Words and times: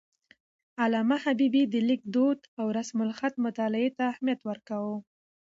علامه 0.83 1.17
حبيبي 1.23 1.63
د 1.69 1.75
لیک 1.87 2.01
دود 2.15 2.39
او 2.59 2.65
رسم 2.77 2.97
الخط 3.07 3.33
مطالعې 3.45 3.89
ته 3.97 4.03
اهمیت 4.13 4.39
ورکاوه. 4.45 4.95